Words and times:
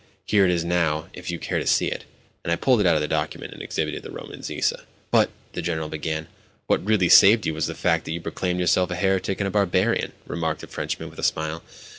Here 0.25 0.45
it 0.45 0.49
is 0.49 0.65
now, 0.65 1.09
if 1.13 1.29
you 1.29 1.37
care 1.37 1.59
to 1.59 1.67
see 1.67 1.85
it,"—and 1.85 2.51
I 2.51 2.55
pulled 2.55 2.83
out 2.83 2.97
the 2.97 3.07
document, 3.07 3.53
and 3.53 3.61
exhibited 3.61 4.01
the 4.01 4.09
Roman 4.09 4.41
visa. 4.41 4.81
"But—" 5.11 5.29
the 5.53 5.61
General 5.61 5.89
began. 5.89 6.25
"What 6.65 6.83
really 6.83 7.07
saved 7.07 7.45
you 7.45 7.53
was 7.53 7.67
the 7.67 7.75
fact 7.75 8.05
that 8.05 8.11
you 8.11 8.19
proclaimed 8.19 8.59
yourself 8.59 8.89
a 8.89 8.95
heretic 8.95 9.39
and 9.39 9.47
a 9.47 9.51
barbarian," 9.51 10.13
remarked 10.25 10.61
the 10.61 10.67
Frenchman 10.67 11.11
with 11.11 11.19
a 11.19 11.23
smile. 11.23 11.61